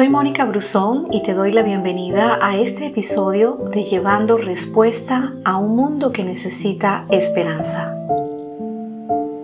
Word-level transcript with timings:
Soy 0.00 0.08
Mónica 0.08 0.46
Brusón 0.46 1.08
y 1.10 1.22
te 1.22 1.34
doy 1.34 1.52
la 1.52 1.62
bienvenida 1.62 2.38
a 2.40 2.56
este 2.56 2.86
episodio 2.86 3.56
de 3.70 3.84
Llevando 3.84 4.38
Respuesta 4.38 5.34
a 5.44 5.58
un 5.58 5.76
mundo 5.76 6.10
que 6.10 6.24
necesita 6.24 7.04
esperanza. 7.10 7.94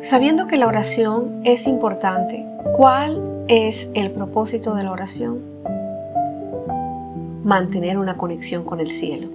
Sabiendo 0.01 0.47
que 0.47 0.57
la 0.57 0.67
oración 0.67 1.43
es 1.45 1.67
importante, 1.67 2.47
¿cuál 2.75 3.45
es 3.49 3.91
el 3.93 4.13
propósito 4.13 4.75
de 4.75 4.85
la 4.85 4.93
oración? 4.93 5.43
Mantener 7.45 7.99
una 7.99 8.17
conexión 8.17 8.65
con 8.65 8.81
el 8.81 8.93
cielo. 8.93 9.29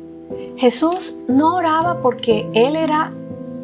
Jesús 0.57 1.19
no 1.27 1.53
oraba 1.53 2.01
porque 2.01 2.49
Él 2.55 2.75
era 2.75 3.11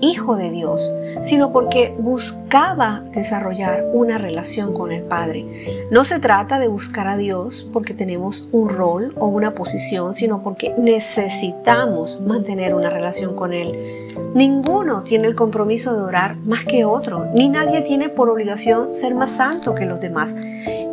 hijo 0.01 0.35
de 0.35 0.51
Dios, 0.51 0.91
sino 1.23 1.51
porque 1.51 1.95
buscaba 1.97 3.03
desarrollar 3.13 3.85
una 3.93 4.17
relación 4.17 4.73
con 4.73 4.91
el 4.91 5.03
Padre. 5.03 5.87
No 5.91 6.05
se 6.05 6.19
trata 6.19 6.59
de 6.59 6.67
buscar 6.67 7.07
a 7.07 7.17
Dios 7.17 7.67
porque 7.73 7.93
tenemos 7.93 8.47
un 8.51 8.69
rol 8.69 9.13
o 9.17 9.27
una 9.27 9.53
posición, 9.53 10.15
sino 10.15 10.43
porque 10.43 10.73
necesitamos 10.77 12.21
mantener 12.21 12.73
una 12.73 12.89
relación 12.89 13.35
con 13.35 13.53
Él. 13.53 14.13
Ninguno 14.33 15.03
tiene 15.03 15.27
el 15.27 15.35
compromiso 15.35 15.95
de 15.95 16.01
orar 16.01 16.37
más 16.37 16.63
que 16.63 16.85
otro, 16.85 17.25
ni 17.33 17.49
nadie 17.49 17.81
tiene 17.81 18.09
por 18.09 18.29
obligación 18.29 18.93
ser 18.93 19.15
más 19.15 19.31
santo 19.31 19.73
que 19.73 19.85
los 19.85 20.01
demás. 20.01 20.35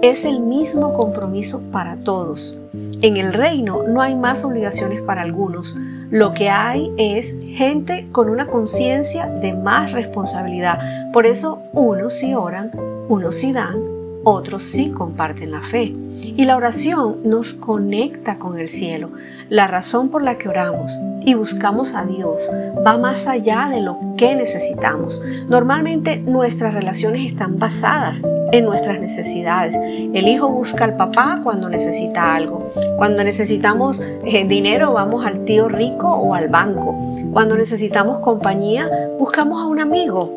Es 0.03 0.25
el 0.25 0.41
mismo 0.41 0.95
compromiso 0.95 1.63
para 1.73 1.97
todos. 1.97 2.59
En 2.73 3.17
el 3.17 3.33
reino 3.33 3.83
no 3.83 4.01
hay 4.01 4.15
más 4.15 4.45
obligaciones 4.45 5.03
para 5.03 5.23
algunos 5.23 5.77
lo 6.15 6.33
que 6.33 6.49
hay 6.49 6.93
es 6.97 7.35
gente 7.43 8.07
con 8.13 8.31
una 8.31 8.47
conciencia 8.47 9.27
de 9.27 9.53
más 9.53 9.91
responsabilidad. 9.91 10.79
Por 11.13 11.27
eso 11.27 11.65
unos 11.73 12.15
sí 12.15 12.37
oran, 12.37 12.71
unos 13.09 13.35
sí 13.35 13.53
dan, 13.53 13.81
otros 14.23 14.63
sí 14.63 14.93
comparten 14.93 15.51
la 15.51 15.63
fe. 15.63 15.93
Y 16.23 16.45
la 16.45 16.57
oración 16.57 17.17
nos 17.25 17.53
conecta 17.53 18.39
con 18.39 18.61
el 18.61 18.71
cielo. 18.71 19.11
La 19.49 19.67
razón 19.67 20.09
por 20.09 20.23
la 20.23 20.39
que 20.39 20.49
oramos 20.49 20.97
y 21.27 21.35
buscamos 21.35 21.95
a 21.95 22.05
Dios 22.05 22.49
va 22.87 22.97
más 22.97 23.27
allá 23.27 23.69
de 23.69 23.81
lo 23.81 23.99
que 24.17 24.37
necesitamos. 24.37 25.21
Normalmente 25.49 26.19
nuestras 26.19 26.75
relaciones 26.75 27.27
están 27.27 27.59
basadas 27.59 28.23
en 28.55 28.65
nuestras 28.67 29.01
necesidades. 29.01 29.77
El 29.77 30.29
hijo 30.29 30.49
busca 30.49 30.85
al 30.85 30.97
papá 30.97 31.41
cuando 31.43 31.69
necesita 31.69 32.35
algo. 32.35 32.71
Cuando 32.97 33.25
necesitamos 33.25 34.01
eh, 34.01 34.45
dinero 34.47 34.93
vamos 34.93 35.27
al 35.27 35.45
tío 35.45 35.69
rico 35.69 36.09
o 36.09 36.35
al 36.35 36.49
banco. 36.49 36.95
Cuando 37.33 37.57
necesitamos 37.57 38.21
compañía 38.21 38.89
buscamos 39.19 39.61
a 39.61 39.67
un 39.67 39.81
amigo. 39.81 40.31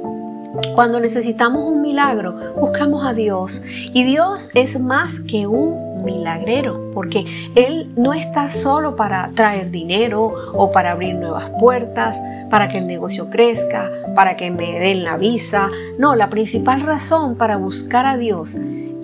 Cuando 0.74 1.00
necesitamos 1.00 1.64
un 1.72 1.82
milagro 1.82 2.56
buscamos 2.60 3.06
a 3.06 3.14
Dios. 3.14 3.62
Y 3.94 4.04
Dios 4.04 4.50
es 4.56 4.80
más 4.80 5.20
que 5.20 5.46
un 5.46 5.87
milagrero, 6.04 6.92
porque 6.94 7.26
Él 7.56 7.92
no 7.96 8.14
está 8.14 8.50
solo 8.50 8.96
para 8.96 9.32
traer 9.36 9.72
dinero 9.72 10.34
o 10.54 10.72
para 10.72 10.92
abrir 10.92 11.16
nuevas 11.16 11.52
puertas, 11.60 12.22
para 12.50 12.68
que 12.68 12.78
el 12.78 12.88
negocio 12.88 13.30
crezca, 13.30 13.92
para 14.16 14.36
que 14.36 14.52
me 14.52 14.80
den 14.80 15.04
la 15.04 15.18
visa. 15.18 15.70
No, 15.98 16.16
la 16.16 16.30
principal 16.30 16.82
razón 16.82 17.36
para 17.36 17.58
buscar 17.58 18.06
a 18.06 18.18
Dios 18.18 18.58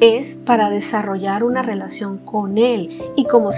es 0.04 0.36
para 0.36 0.70
desarrollar 0.70 1.46
una 1.46 1.62
relación 1.62 2.18
con 2.18 2.58
Él 2.58 2.90
y 3.16 3.24
como, 3.26 3.52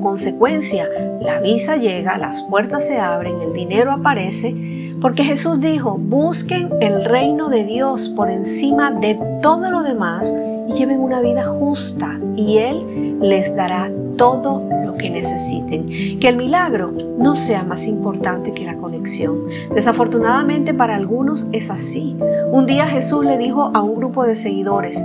consecuencia 0.00 0.88
la 1.20 1.40
visa 1.40 1.76
llega, 1.76 2.16
las 2.16 2.42
puertas 2.42 2.86
se 2.86 2.98
abren, 2.98 3.40
el 3.40 3.52
dinero 3.52 3.90
aparece, 3.90 4.94
porque 5.00 5.24
Jesús 5.24 5.60
dijo, 5.60 5.96
busquen 5.98 6.70
el 6.80 7.04
reino 7.04 7.48
de 7.48 7.64
Dios 7.64 8.08
por 8.08 8.30
encima 8.30 8.92
de 8.92 9.18
todo 9.42 9.70
lo 9.70 9.82
demás 9.82 10.32
lleven 10.66 11.00
una 11.00 11.20
vida 11.20 11.44
justa 11.44 12.18
y 12.36 12.58
Él 12.58 13.18
les 13.20 13.54
dará 13.56 13.90
todo 14.16 14.62
lo 14.84 14.94
que 14.96 15.10
necesiten. 15.10 15.86
Que 16.20 16.28
el 16.28 16.36
milagro 16.36 16.92
no 17.18 17.36
sea 17.36 17.64
más 17.64 17.86
importante 17.86 18.52
que 18.52 18.64
la 18.64 18.76
conexión. 18.76 19.46
Desafortunadamente 19.74 20.74
para 20.74 20.96
algunos 20.96 21.46
es 21.52 21.70
así. 21.70 22.16
Un 22.50 22.66
día 22.66 22.86
Jesús 22.86 23.24
le 23.24 23.38
dijo 23.38 23.70
a 23.74 23.82
un 23.82 23.94
grupo 23.94 24.24
de 24.24 24.36
seguidores, 24.36 25.02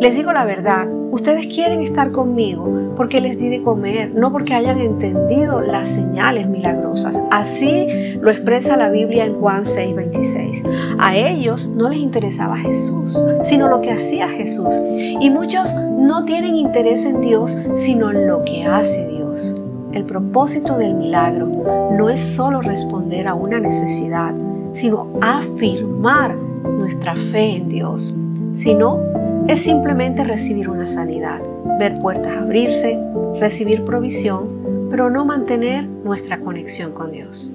les 0.00 0.14
digo 0.14 0.32
la 0.32 0.44
verdad, 0.44 0.88
ustedes 1.10 1.46
quieren 1.46 1.80
estar 1.80 2.12
conmigo 2.12 2.92
porque 2.96 3.20
les 3.20 3.38
di 3.38 3.48
de 3.48 3.62
comer, 3.62 4.12
no 4.14 4.30
porque 4.30 4.54
hayan 4.54 4.78
entendido 4.78 5.60
las 5.60 5.88
señales 5.88 6.48
milagrosas. 6.48 7.20
Así 7.30 7.86
lo 8.20 8.30
expresa 8.30 8.76
la 8.76 8.90
Biblia 8.90 9.24
en 9.24 9.40
Juan 9.40 9.64
6:26. 9.64 10.62
A 10.98 11.16
ellos 11.16 11.68
no 11.68 11.88
les 11.88 11.98
interesaba 11.98 12.56
Jesús, 12.56 13.20
sino 13.42 13.66
lo 13.66 13.80
que 13.80 13.90
hacía 13.90 14.28
Jesús. 14.28 14.80
Y 15.20 15.30
muchos 15.30 15.74
no 15.74 16.24
tienen 16.24 16.54
interés 16.54 17.04
en 17.04 17.20
Dios, 17.20 17.56
sino 17.74 18.10
en 18.10 18.28
lo 18.28 18.44
que 18.44 18.64
hace 18.64 19.08
Dios. 19.08 19.56
El 19.92 20.04
propósito 20.04 20.76
del 20.76 20.94
milagro 20.94 21.48
no 21.96 22.08
es 22.08 22.20
solo 22.20 22.60
responder 22.60 23.26
a 23.26 23.34
una 23.34 23.58
necesidad, 23.58 24.32
sino 24.72 25.08
afirmar 25.20 26.36
nuestra 26.36 27.16
fe 27.16 27.56
en 27.56 27.68
Dios. 27.68 28.14
Si 28.52 28.74
no, 28.74 29.07
es 29.48 29.60
simplemente 29.60 30.24
recibir 30.24 30.68
una 30.68 30.86
sanidad, 30.86 31.40
ver 31.78 31.98
puertas 32.00 32.36
abrirse, 32.36 32.98
recibir 33.40 33.82
provisión, 33.82 34.88
pero 34.90 35.08
no 35.08 35.24
mantener 35.24 35.86
nuestra 35.86 36.40
conexión 36.40 36.92
con 36.92 37.10
Dios. 37.10 37.50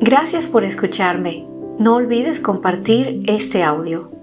Gracias 0.00 0.46
por 0.46 0.62
escucharme. 0.64 1.46
No 1.78 1.96
olvides 1.96 2.38
compartir 2.38 3.20
este 3.26 3.64
audio. 3.64 4.19